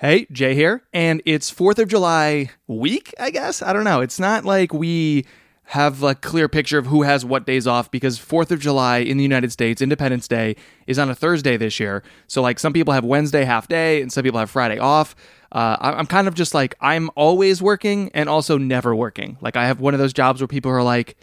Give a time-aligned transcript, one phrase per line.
[0.00, 3.60] Hey, Jay here, and it's 4th of July week, I guess.
[3.60, 4.00] I don't know.
[4.00, 5.26] It's not like we
[5.64, 9.18] have a clear picture of who has what days off because 4th of July in
[9.18, 12.02] the United States, Independence Day, is on a Thursday this year.
[12.28, 15.14] So, like, some people have Wednesday half day and some people have Friday off.
[15.52, 19.36] Uh, I'm kind of just like, I'm always working and also never working.
[19.42, 21.18] Like, I have one of those jobs where people are like,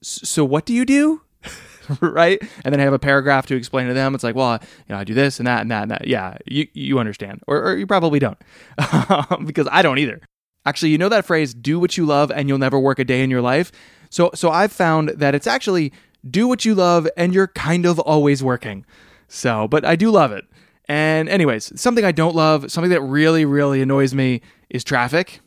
[0.00, 1.20] So, what do you do?
[2.00, 2.40] right?
[2.64, 4.14] And then I have a paragraph to explain to them.
[4.14, 6.06] It's like, well, you know, I do this and that and that and that.
[6.06, 8.38] Yeah, you you understand, or, or you probably don't,
[9.46, 10.20] because I don't either.
[10.64, 13.22] Actually, you know that phrase, "Do what you love, and you'll never work a day
[13.22, 13.70] in your life."
[14.10, 15.92] So so I've found that it's actually
[16.28, 18.84] do what you love, and you're kind of always working.
[19.28, 20.44] So, but I do love it.
[20.88, 24.40] And anyways, something I don't love, something that really really annoys me
[24.70, 25.40] is traffic.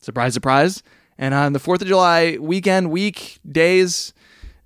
[0.00, 0.82] Surprise, surprise.
[1.18, 4.12] And on the Fourth of July weekend, week days.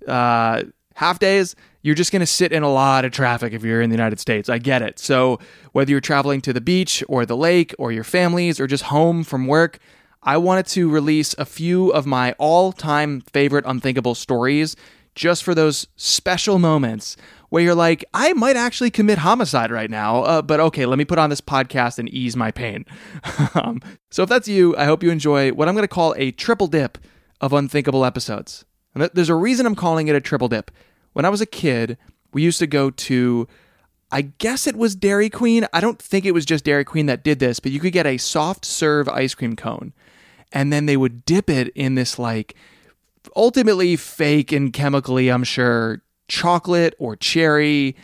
[0.07, 0.63] Uh,
[1.01, 3.89] half days, you're just going to sit in a lot of traffic if you're in
[3.89, 4.49] the United States.
[4.49, 4.99] I get it.
[4.99, 5.39] So,
[5.71, 9.23] whether you're traveling to the beach or the lake or your families or just home
[9.23, 9.79] from work,
[10.21, 14.75] I wanted to release a few of my all time favorite unthinkable stories
[15.15, 17.17] just for those special moments
[17.49, 21.03] where you're like, I might actually commit homicide right now, uh, but okay, let me
[21.03, 22.85] put on this podcast and ease my pain.
[23.55, 26.29] um, so, if that's you, I hope you enjoy what I'm going to call a
[26.29, 26.99] triple dip
[27.41, 28.65] of unthinkable episodes.
[28.93, 30.69] And there's a reason I'm calling it a triple dip
[31.13, 31.97] when I was a kid,
[32.33, 33.47] we used to go to
[34.13, 35.65] I guess it was Dairy Queen.
[35.71, 38.05] I don't think it was just Dairy Queen that did this, but you could get
[38.05, 39.93] a soft serve ice cream cone
[40.51, 42.55] and then they would dip it in this like
[43.35, 47.95] ultimately fake and chemically, I'm sure, chocolate or cherry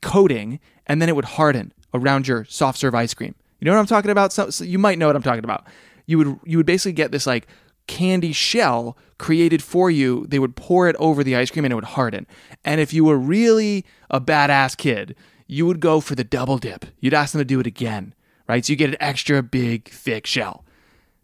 [0.00, 3.34] coating and then it would harden around your soft serve ice cream.
[3.60, 4.32] You know what I'm talking about?
[4.32, 5.66] So, so you might know what I'm talking about.
[6.06, 7.46] You would you would basically get this like
[7.86, 10.26] candy shell created for you.
[10.28, 12.26] They would pour it over the ice cream and it would harden.
[12.64, 15.14] And if you were really a badass kid,
[15.46, 16.86] you would go for the double dip.
[17.00, 18.14] You'd ask them to do it again,
[18.48, 18.64] right?
[18.64, 20.64] So you get an extra big, thick shell.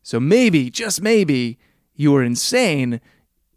[0.03, 1.59] So maybe, just maybe,
[1.95, 3.01] you were insane.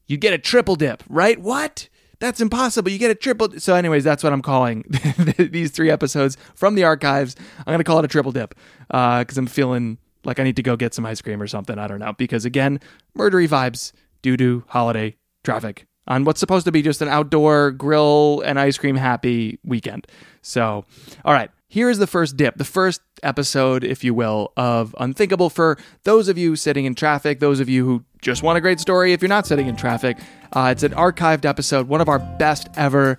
[0.07, 1.39] You get a triple dip, right?
[1.39, 1.87] What?
[2.19, 2.91] That's impossible.
[2.91, 3.59] You get a triple.
[3.59, 4.83] So, anyways, that's what I'm calling
[5.37, 7.35] these three episodes from the archives.
[7.65, 8.53] I'm to call it a triple dip
[8.87, 11.77] because uh, I'm feeling like I need to go get some ice cream or something.
[11.77, 12.13] I don't know.
[12.13, 12.79] Because again,
[13.17, 18.41] murdery vibes due to holiday traffic on what's supposed to be just an outdoor grill
[18.45, 20.07] and ice cream happy weekend.
[20.41, 20.85] So,
[21.23, 25.49] all right, here is the first dip, the first episode, if you will, of Unthinkable
[25.49, 28.79] for those of you sitting in traffic, those of you who just want a great
[28.79, 30.17] story if you're not sitting in traffic.
[30.53, 33.13] Uh, it's an archived episode, one of our best ever.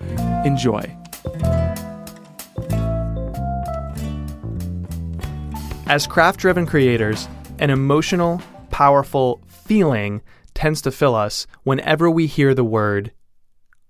[0.44, 1.01] Enjoy.
[5.86, 7.28] As craft driven creators,
[7.58, 10.22] an emotional, powerful feeling
[10.54, 13.12] tends to fill us whenever we hear the word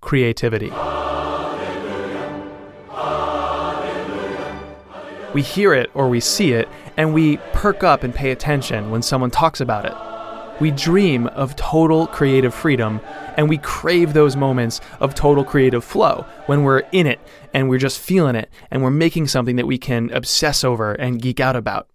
[0.01, 0.71] creativity.
[5.33, 6.67] We hear it or we see it,
[6.97, 10.12] and we perk up and pay attention when someone talks about it.
[10.59, 13.01] We dream of total creative freedom,
[13.37, 17.19] and we crave those moments of total creative flow when we're in it
[17.53, 21.21] and we're just feeling it and we're making something that we can obsess over and
[21.21, 21.89] geek out about.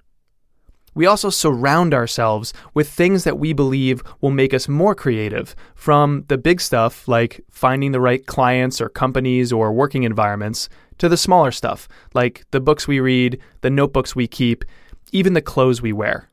[0.94, 6.25] We also surround ourselves with things that we believe will make us more creative, from
[6.26, 11.16] the big stuff like finding the right clients or companies or working environments, to the
[11.16, 14.64] smaller stuff like the books we read, the notebooks we keep,
[15.12, 16.28] even the clothes we wear.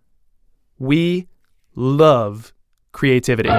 [0.80, 1.28] We
[1.76, 2.54] love
[2.92, 3.50] creativity.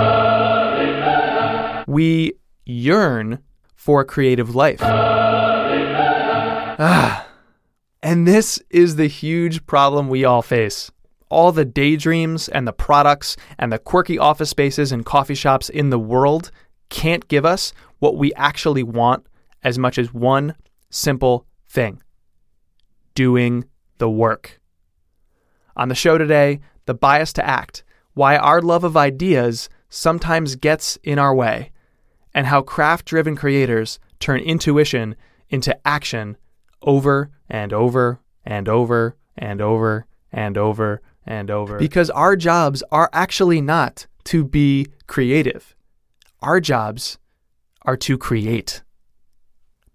[1.86, 2.32] We
[2.64, 3.38] yearn
[3.74, 4.80] for a creative life.
[6.78, 7.28] Ah.
[8.02, 10.90] And this is the huge problem we all face
[11.28, 15.90] all the daydreams and the products and the quirky office spaces and coffee shops in
[15.90, 16.50] the world
[16.88, 19.26] can't give us what we actually want
[19.62, 20.54] as much as one
[20.90, 22.00] simple thing
[23.14, 23.64] doing
[23.98, 24.60] the work.
[25.76, 27.82] On the show today, the bias to act,
[28.16, 31.70] why our love of ideas sometimes gets in our way,
[32.32, 35.14] and how craft driven creators turn intuition
[35.50, 36.34] into action
[36.80, 41.76] over and over and over and over and over and over.
[41.76, 45.76] Because our jobs are actually not to be creative,
[46.40, 47.18] our jobs
[47.82, 48.82] are to create.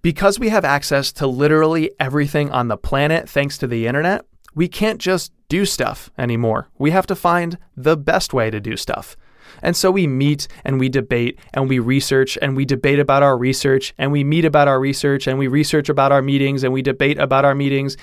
[0.04, 4.68] Because we have access to literally everything on the planet thanks to the internet, we
[4.68, 6.70] can't just do stuff anymore.
[6.78, 9.16] We have to find the best way to do stuff.
[9.62, 13.38] And so we meet and we debate and we research and we debate about our
[13.38, 16.82] research and we meet about our research and we research about our meetings and we
[16.82, 17.98] debate about our meetings.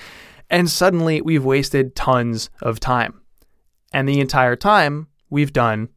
[0.49, 3.21] And suddenly we've wasted tons of time.
[3.91, 5.89] And the entire time, we've done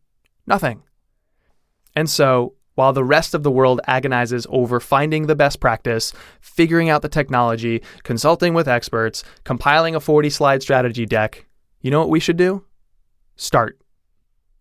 [0.46, 0.82] nothing.
[1.94, 6.88] And so while the rest of the world agonizes over finding the best practice, figuring
[6.88, 11.46] out the technology, consulting with experts, compiling a 40 slide strategy deck,
[11.80, 12.64] you know what we should do?
[13.36, 13.78] Start.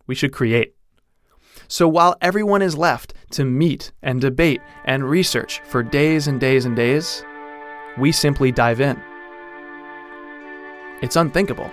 [0.06, 0.74] We should create.
[1.68, 6.64] So while everyone is left to meet and debate and research for days and days
[6.64, 7.24] and days,
[7.98, 9.00] we simply dive in.
[11.00, 11.70] It's unthinkable.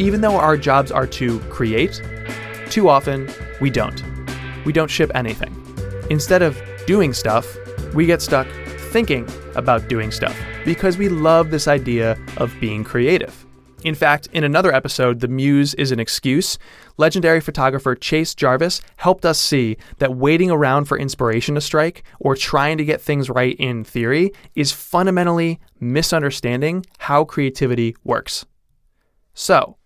[0.00, 2.00] Even though our jobs are to create,
[2.70, 3.28] too often
[3.60, 4.02] we don't.
[4.64, 5.54] We don't ship anything.
[6.08, 7.54] Instead of doing stuff,
[7.92, 8.48] we get stuck
[8.92, 13.44] thinking about doing stuff because we love this idea of being creative.
[13.84, 16.58] In fact, in another episode, The Muse is an Excuse,
[16.96, 22.34] legendary photographer Chase Jarvis helped us see that waiting around for inspiration to strike or
[22.34, 28.46] trying to get things right in theory is fundamentally misunderstanding how creativity works.
[29.34, 29.76] So,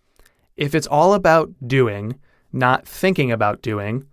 [0.56, 2.18] if it's all about doing,
[2.52, 4.06] not thinking about doing,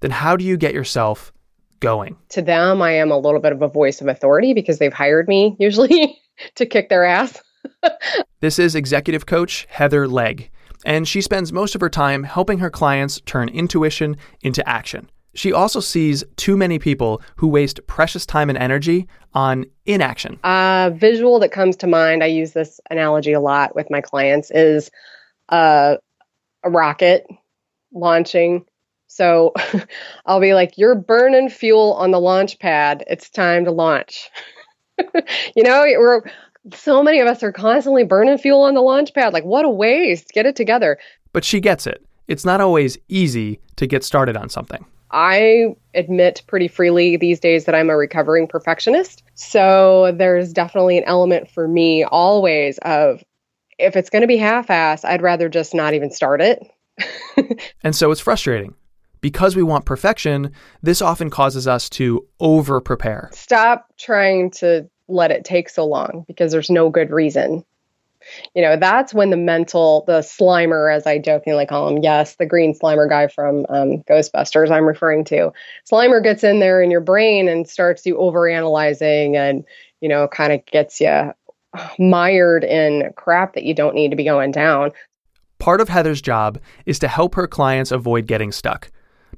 [0.00, 1.32] then how do you get yourself
[1.80, 2.16] going?
[2.30, 5.28] To them, I am a little bit of a voice of authority because they've hired
[5.28, 6.18] me usually
[6.56, 7.40] to kick their ass.
[8.40, 10.50] this is executive coach Heather Legg,
[10.84, 15.10] and she spends most of her time helping her clients turn intuition into action.
[15.34, 20.38] She also sees too many people who waste precious time and energy on inaction.
[20.44, 24.50] A visual that comes to mind, I use this analogy a lot with my clients,
[24.52, 24.90] is
[25.48, 25.96] uh,
[26.62, 27.26] a rocket
[27.92, 28.64] launching.
[29.06, 29.52] So
[30.26, 33.04] I'll be like, You're burning fuel on the launch pad.
[33.06, 34.30] It's time to launch.
[35.56, 36.22] you know, we're
[36.74, 39.32] so many of us are constantly burning fuel on the launch pad.
[39.32, 40.30] Like, what a waste.
[40.30, 40.98] Get it together.
[41.32, 42.04] But she gets it.
[42.28, 44.84] It's not always easy to get started on something.
[45.12, 49.22] I admit pretty freely these days that I'm a recovering perfectionist.
[49.34, 53.22] So there's definitely an element for me always of
[53.78, 56.62] if it's going to be half ass, I'd rather just not even start it.
[57.82, 58.74] and so it's frustrating.
[59.20, 60.52] Because we want perfection,
[60.82, 63.30] this often causes us to over prepare.
[63.32, 67.64] Stop trying to let it take so long because there's no good reason.
[68.54, 72.46] You know, that's when the mental, the Slimer, as I jokingly call him, yes, the
[72.46, 75.52] green Slimer guy from um, Ghostbusters, I'm referring to.
[75.90, 79.64] Slimer gets in there in your brain and starts you overanalyzing and,
[80.00, 81.32] you know, kind of gets you
[81.98, 84.92] mired in crap that you don't need to be going down.
[85.58, 88.90] Part of Heather's job is to help her clients avoid getting stuck.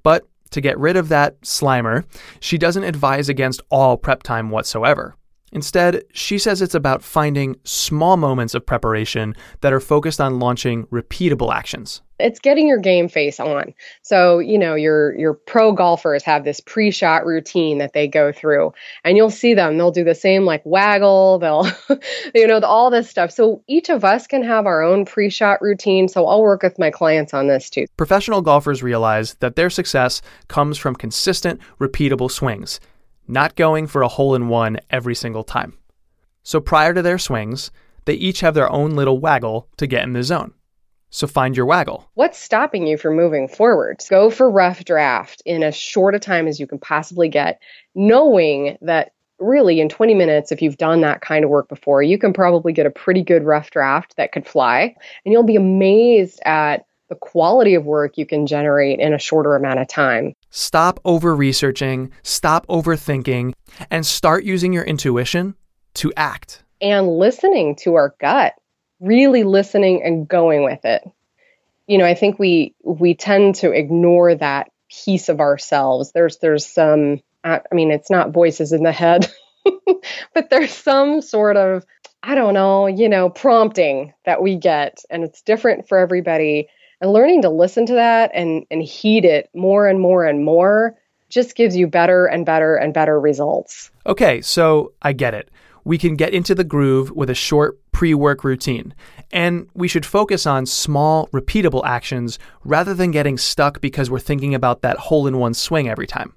[0.02, 2.04] But to get rid of that slimer,
[2.40, 5.14] she doesn't advise against all prep time whatsoever.
[5.52, 10.84] Instead, she says it's about finding small moments of preparation that are focused on launching
[10.86, 12.02] repeatable actions.
[12.18, 13.74] It's getting your game face on.
[14.02, 18.72] So, you know, your your pro golfers have this pre-shot routine that they go through
[19.04, 21.66] and you'll see them they'll do the same like waggle, they'll
[22.34, 23.30] you know, all this stuff.
[23.30, 26.90] So, each of us can have our own pre-shot routine, so I'll work with my
[26.90, 27.86] clients on this too.
[27.96, 32.80] Professional golfers realize that their success comes from consistent, repeatable swings
[33.28, 35.76] not going for a hole in one every single time.
[36.42, 37.70] So prior to their swings,
[38.06, 40.54] they each have their own little waggle to get in the zone.
[41.10, 42.08] So find your waggle.
[42.14, 44.02] What's stopping you from moving forward?
[44.10, 47.60] Go for rough draft in as short a time as you can possibly get,
[47.94, 52.18] knowing that really in 20 minutes, if you've done that kind of work before, you
[52.18, 54.94] can probably get a pretty good rough draft that could fly.
[55.24, 59.56] And you'll be amazed at the quality of work you can generate in a shorter
[59.56, 60.34] amount of time.
[60.50, 63.54] Stop over researching, stop overthinking,
[63.90, 65.54] and start using your intuition
[65.94, 66.64] to act.
[66.80, 68.54] And listening to our gut,
[69.00, 71.02] really listening and going with it.
[71.86, 74.70] You know, I think we we tend to ignore that
[75.04, 76.12] piece of ourselves.
[76.12, 79.30] There's there's some I mean, it's not voices in the head,
[80.34, 81.84] but there's some sort of
[82.22, 86.68] I don't know, you know, prompting that we get and it's different for everybody
[87.00, 90.96] and learning to listen to that and and heed it more and more and more
[91.28, 93.90] just gives you better and better and better results.
[94.06, 95.50] Okay, so I get it.
[95.88, 98.94] We can get into the groove with a short pre work routine.
[99.32, 104.54] And we should focus on small, repeatable actions rather than getting stuck because we're thinking
[104.54, 106.34] about that hole in one swing every time.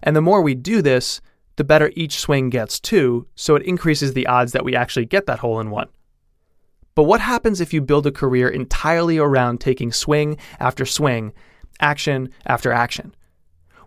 [0.00, 1.20] And the more we do this,
[1.56, 5.26] the better each swing gets too, so it increases the odds that we actually get
[5.26, 5.88] that hole in one.
[6.94, 11.32] But what happens if you build a career entirely around taking swing after swing,
[11.80, 13.12] action after action?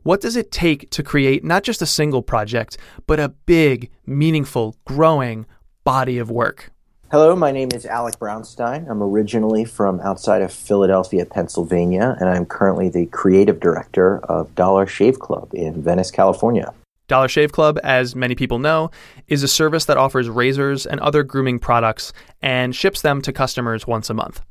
[0.04, 4.76] What does it take to create not just a single project, but a big, meaningful,
[4.84, 5.46] growing
[5.84, 6.72] body of work?
[7.12, 8.90] Hello, my name is Alec Brownstein.
[8.90, 14.88] I'm originally from outside of Philadelphia, Pennsylvania, and I'm currently the creative director of Dollar
[14.88, 16.74] Shave Club in Venice, California.
[17.08, 18.90] Dollar Shave Club, as many people know,
[19.28, 23.86] is a service that offers razors and other grooming products and ships them to customers
[23.86, 24.42] once a month.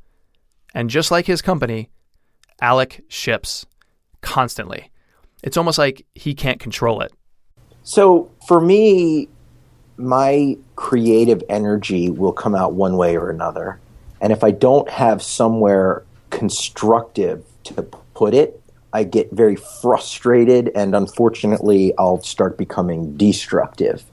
[0.74, 1.90] And just like his company,
[2.60, 3.66] Alec ships
[4.20, 4.89] constantly.
[5.42, 7.12] It's almost like he can't control it.
[7.82, 9.28] So for me,
[9.96, 13.80] my creative energy will come out one way or another.
[14.20, 17.82] And if I don't have somewhere constructive to
[18.14, 18.60] put it,
[18.92, 24.04] I get very frustrated, and unfortunately, I'll start becoming destructive.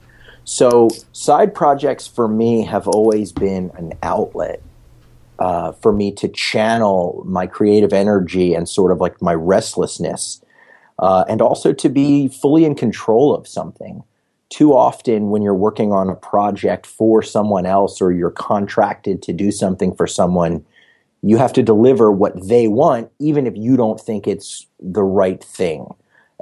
[0.43, 4.61] So, side projects for me have always been an outlet
[5.39, 10.41] uh, for me to channel my creative energy and sort of like my restlessness,
[10.99, 14.03] uh, and also to be fully in control of something.
[14.49, 19.33] Too often, when you're working on a project for someone else or you're contracted to
[19.33, 20.65] do something for someone,
[21.21, 25.43] you have to deliver what they want, even if you don't think it's the right
[25.43, 25.87] thing.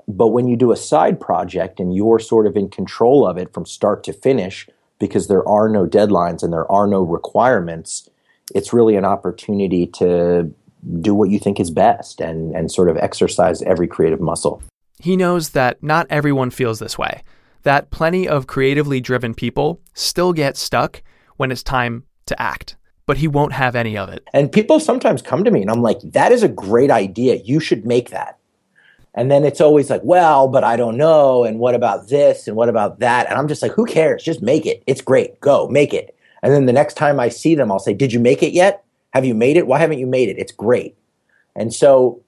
[0.08, 3.54] But when you do a side project and you're sort of in control of it
[3.54, 4.68] from start to finish,
[5.00, 8.10] because there are no deadlines and there are no requirements,
[8.54, 10.54] it's really an opportunity to
[11.02, 14.62] do what you think is best and, and sort of exercise every creative muscle.
[15.00, 17.24] He knows that not everyone feels this way,
[17.64, 21.02] that plenty of creatively driven people still get stuck
[21.38, 22.76] when it's time to act
[23.06, 24.28] but he won't have any of it.
[24.34, 27.36] And people sometimes come to me and I'm like, that is a great idea.
[27.36, 28.40] You should make that.
[29.14, 31.44] And then it's always like, well, but I don't know.
[31.44, 32.48] And what about this?
[32.48, 33.28] And what about that?
[33.30, 34.24] And I'm just like, who cares?
[34.24, 34.84] Just make it.
[34.88, 35.40] It's great.
[35.40, 36.16] Go make it.
[36.44, 38.84] And then the next time I see them, I'll say, did you make it yet?
[39.16, 39.66] Have you made it?
[39.66, 40.38] Why haven't you made it?
[40.38, 40.98] It's great.
[41.56, 42.22] And so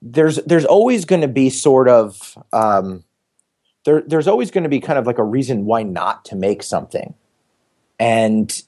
[0.00, 3.04] there's there's always going to be sort of um,
[3.84, 6.62] there there's always going to be kind of like a reason why not to make
[6.62, 7.12] something.
[8.00, 8.62] And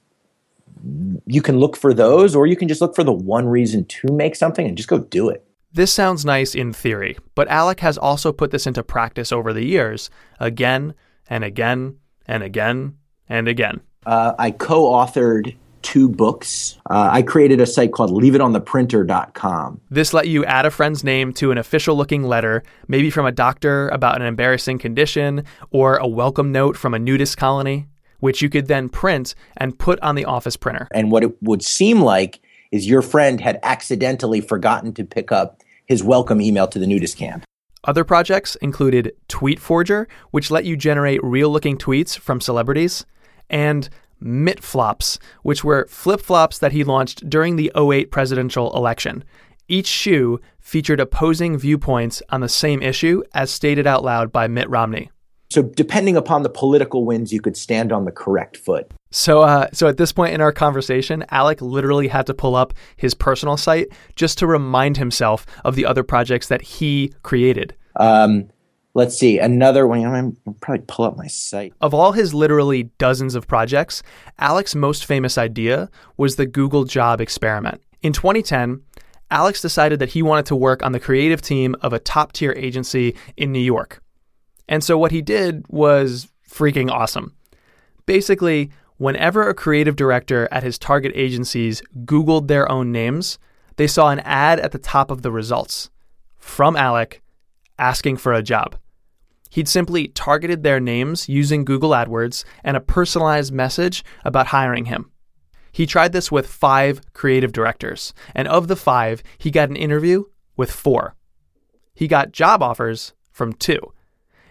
[1.25, 4.13] you can look for those, or you can just look for the one reason to
[4.13, 5.43] make something and just go do it.
[5.73, 9.65] This sounds nice in theory, but Alec has also put this into practice over the
[9.65, 10.93] years, again
[11.27, 13.81] and again and again and again.
[14.05, 16.77] Uh, I co authored two books.
[16.89, 19.81] Uh, I created a site called leaveitontheprinter.com.
[19.89, 23.31] This let you add a friend's name to an official looking letter, maybe from a
[23.31, 27.87] doctor about an embarrassing condition, or a welcome note from a nudist colony
[28.19, 30.87] which you could then print and put on the office printer.
[30.93, 35.61] And what it would seem like is your friend had accidentally forgotten to pick up
[35.85, 37.43] his welcome email to the nudist camp.
[37.85, 43.05] Other projects included Tweet Forger, which let you generate real looking tweets from celebrities,
[43.49, 49.23] and Mitt Flops, which were flip flops that he launched during the 08 presidential election.
[49.67, 54.69] Each shoe featured opposing viewpoints on the same issue as stated out loud by Mitt
[54.69, 55.11] Romney.
[55.51, 58.91] So depending upon the political winds, you could stand on the correct foot.
[59.11, 62.73] So, uh, so at this point in our conversation, Alec literally had to pull up
[62.97, 67.75] his personal site just to remind himself of the other projects that he created.
[67.95, 68.49] Um,
[68.99, 70.05] let's see another one.
[70.05, 71.73] I'm probably pull up my site.
[71.79, 74.03] Of all his literally dozens of projects,
[74.39, 77.81] Alec's most famous idea was the Google Job experiment.
[78.01, 78.81] In 2010,
[79.31, 82.53] Alex decided that he wanted to work on the creative team of a top tier
[82.57, 84.03] agency in New York.
[84.67, 87.33] And so what he did was freaking awesome.
[88.05, 93.39] Basically, whenever a creative director at his target agencies Googled their own names,
[93.77, 95.89] they saw an ad at the top of the results
[96.37, 97.21] from Alec
[97.77, 98.75] asking for a job.
[99.49, 105.11] He'd simply targeted their names using Google AdWords and a personalized message about hiring him.
[105.71, 110.25] He tried this with five creative directors, and of the five, he got an interview
[110.55, 111.15] with four.
[111.93, 113.79] He got job offers from two,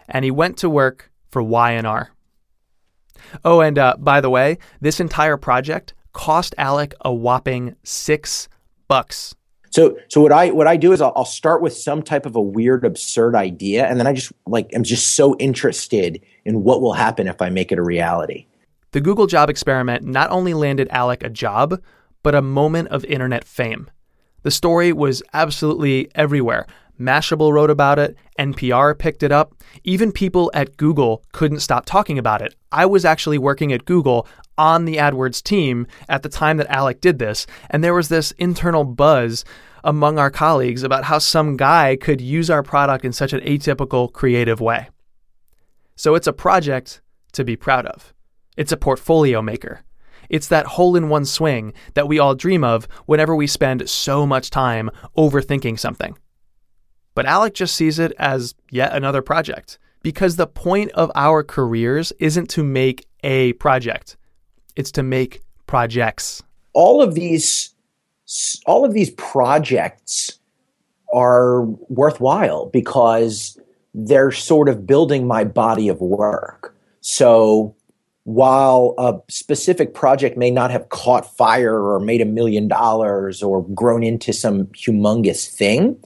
[0.09, 2.11] and he went to work for Y&R.
[3.45, 8.49] Oh, and uh, by the way, this entire project cost Alec a whopping six
[8.87, 9.35] bucks.
[9.71, 12.37] So, so what I what I do is I'll, I'll, start with some type of
[12.37, 16.81] a weird, absurd idea, and then I just like am just so interested in what
[16.81, 18.47] will happen if I make it a reality.
[18.93, 21.81] The Google job experiment not only landed Alec a job,
[22.23, 23.91] but a moment of internet fame.
[24.43, 26.67] The story was absolutely everywhere.
[26.99, 29.55] Mashable wrote about it, NPR picked it up.
[29.85, 32.55] Even people at Google couldn't stop talking about it.
[32.73, 34.27] I was actually working at Google
[34.59, 38.33] on the AdWords team at the time that Alec did this, and there was this
[38.33, 39.45] internal buzz
[39.85, 44.13] among our colleagues about how some guy could use our product in such an atypical,
[44.13, 44.89] creative way.
[45.97, 47.01] So it's a project
[47.33, 48.13] to be proud of.
[48.57, 49.81] It's a portfolio maker.
[50.29, 54.27] It's that hole in one swing that we all dream of whenever we spend so
[54.27, 56.19] much time overthinking something.
[57.15, 62.13] But Alec just sees it as yet another project because the point of our careers
[62.19, 64.18] isn't to make a project,
[64.79, 66.43] it's to make projects.
[66.73, 67.75] All of these
[68.67, 70.39] all of these projects
[71.13, 73.59] are worthwhile because
[73.95, 76.77] they're sort of building my body of work.
[77.01, 77.75] So
[78.25, 83.67] while a specific project may not have caught fire or made a million dollars or
[83.69, 85.99] grown into some humongous thing,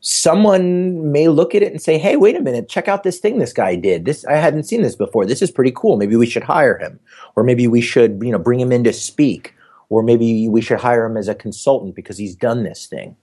[0.00, 3.38] someone may look at it and say, "Hey, wait a minute, check out this thing
[3.38, 4.04] this guy did.
[4.04, 5.26] This I hadn't seen this before.
[5.26, 5.96] This is pretty cool.
[5.96, 6.98] Maybe we should hire him,
[7.36, 9.54] or maybe we should, you know, bring him in to speak,
[9.88, 13.16] or maybe we should hire him as a consultant because he's done this thing."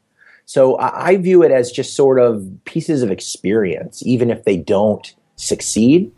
[0.45, 4.57] So I, I view it as just sort of pieces of experience, even if they
[4.57, 6.11] don't succeed.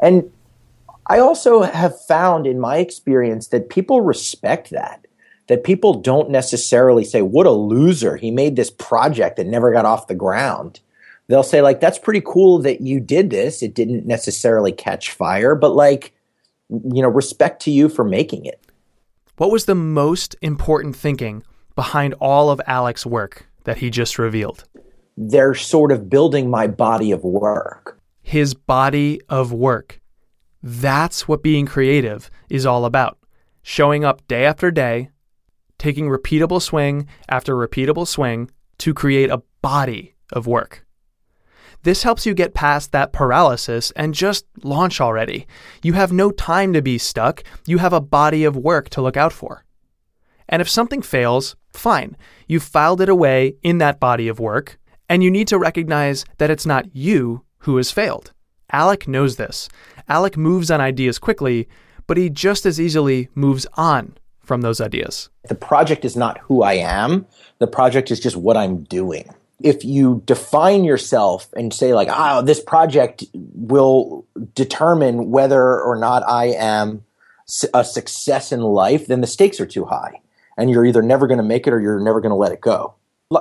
[0.00, 0.30] And
[1.08, 5.05] I also have found in my experience that people respect that
[5.48, 8.16] that people don't necessarily say, What a loser.
[8.16, 10.80] He made this project that never got off the ground.
[11.28, 13.62] They'll say, like, that's pretty cool that you did this.
[13.62, 16.12] It didn't necessarily catch fire, but like,
[16.68, 18.60] you know, respect to you for making it.
[19.36, 21.42] What was the most important thinking
[21.74, 24.64] behind all of Alec's work that he just revealed?
[25.16, 27.98] They're sort of building my body of work.
[28.22, 30.00] His body of work.
[30.62, 33.18] That's what being creative is all about.
[33.62, 35.10] Showing up day after day,
[35.78, 40.86] taking repeatable swing after repeatable swing to create a body of work.
[41.82, 45.46] This helps you get past that paralysis and just launch already.
[45.82, 49.16] You have no time to be stuck, you have a body of work to look
[49.16, 49.64] out for.
[50.48, 52.16] And if something fails, fine.
[52.48, 54.78] You've filed it away in that body of work,
[55.08, 58.32] and you need to recognize that it's not you who has failed.
[58.72, 59.68] Alec knows this.
[60.08, 61.68] Alec moves on ideas quickly,
[62.06, 64.16] but he just as easily moves on
[64.46, 65.28] from those ideas?
[65.48, 67.26] The project is not who I am.
[67.58, 69.28] The project is just what I'm doing.
[69.60, 74.24] If you define yourself and say like, "Oh, this project will
[74.54, 77.04] determine whether or not I am
[77.72, 80.20] a success in life," then the stakes are too high,
[80.58, 82.60] and you're either never going to make it or you're never going to let it
[82.60, 82.94] go.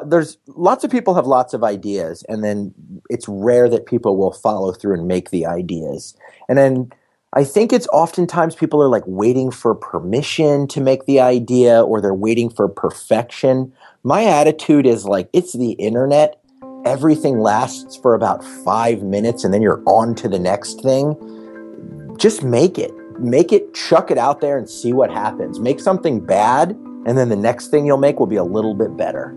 [0.06, 2.74] There's lots of people have lots of ideas, and then
[3.10, 6.16] it's rare that people will follow through and make the ideas.
[6.50, 6.92] And then
[7.38, 12.00] I think it's oftentimes people are like waiting for permission to make the idea or
[12.00, 13.74] they're waiting for perfection.
[14.04, 16.42] My attitude is like, it's the internet.
[16.86, 22.16] Everything lasts for about five minutes and then you're on to the next thing.
[22.18, 22.94] Just make it.
[23.20, 25.60] Make it, chuck it out there and see what happens.
[25.60, 26.72] Make something bad,
[27.06, 29.36] and then the next thing you'll make will be a little bit better.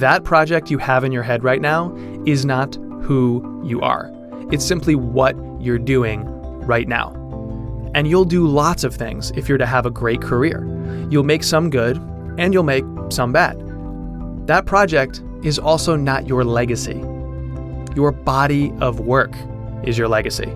[0.00, 1.94] That project you have in your head right now
[2.26, 4.10] is not who you are.
[4.50, 6.24] It's simply what you're doing
[6.60, 7.12] right now.
[7.94, 10.64] And you'll do lots of things if you're to have a great career.
[11.10, 11.96] You'll make some good
[12.38, 13.56] and you'll make some bad.
[14.46, 17.02] That project is also not your legacy.
[17.94, 19.32] Your body of work
[19.84, 20.52] is your legacy.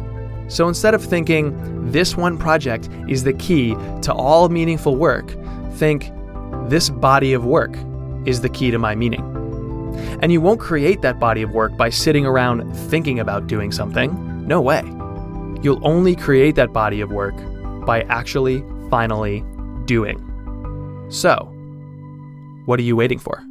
[0.48, 5.34] So instead of thinking this one project is the key to all meaningful work,
[5.74, 6.10] think
[6.68, 7.76] this body of work
[8.26, 9.37] is the key to my meaning.
[10.20, 14.46] And you won't create that body of work by sitting around thinking about doing something.
[14.46, 14.82] No way.
[15.62, 17.34] You'll only create that body of work
[17.84, 19.44] by actually, finally
[19.86, 20.24] doing.
[21.10, 21.52] So,
[22.66, 23.42] what are you waiting for?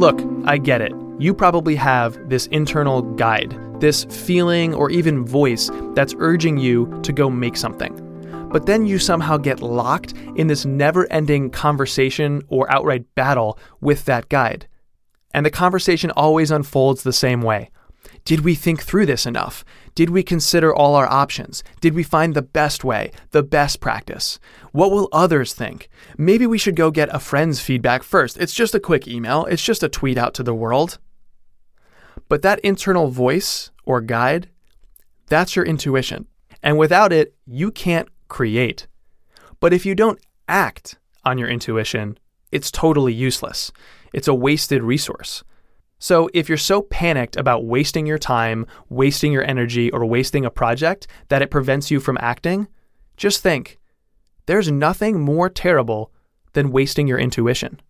[0.00, 0.92] Look, I get it.
[1.18, 7.12] You probably have this internal guide this feeling or even voice that's urging you to
[7.12, 8.06] go make something.
[8.52, 14.04] But then you somehow get locked in this never ending conversation or outright battle with
[14.06, 14.66] that guide.
[15.32, 17.70] And the conversation always unfolds the same way.
[18.24, 19.64] Did we think through this enough?
[19.94, 21.62] Did we consider all our options?
[21.80, 24.38] Did we find the best way, the best practice?
[24.72, 25.88] What will others think?
[26.18, 28.36] Maybe we should go get a friend's feedback first.
[28.36, 30.98] It's just a quick email, it's just a tweet out to the world.
[32.28, 34.48] But that internal voice or guide,
[35.26, 36.26] that's your intuition.
[36.62, 38.86] And without it, you can't create.
[39.60, 42.18] But if you don't act on your intuition,
[42.52, 43.72] it's totally useless.
[44.12, 45.44] It's a wasted resource.
[45.98, 50.50] So if you're so panicked about wasting your time, wasting your energy, or wasting a
[50.50, 52.68] project that it prevents you from acting,
[53.16, 53.78] just think
[54.46, 56.10] there's nothing more terrible
[56.54, 57.80] than wasting your intuition.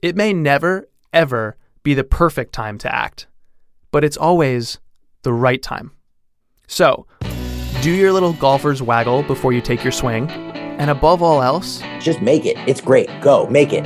[0.00, 3.26] It may never, ever be the perfect time to act
[3.90, 4.78] but it's always
[5.22, 5.92] the right time.
[6.66, 7.06] So,
[7.82, 12.20] do your little golfer's waggle before you take your swing, and above all else, just
[12.20, 12.56] make it.
[12.68, 13.08] It's great.
[13.20, 13.84] Go, make it.